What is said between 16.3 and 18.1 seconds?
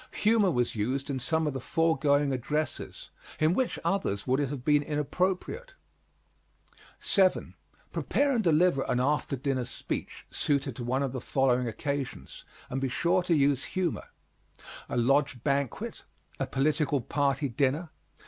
A political party dinner.